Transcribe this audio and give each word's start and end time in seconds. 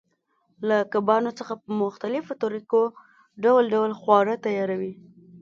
له 0.67 0.77
کبانو 0.93 1.29
څخه 1.39 1.53
په 1.63 1.69
مختلفو 1.83 2.33
طریقو 2.43 2.81
ډول 3.43 3.63
ډول 3.73 3.91
خواړه 3.99 4.33
تیاروي. 4.45 4.93